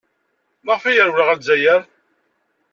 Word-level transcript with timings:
Maɣef 0.65 0.83
ay 0.85 0.95
yerwel 0.95 1.25
ɣer 1.27 1.35
Lezzayer? 1.37 1.81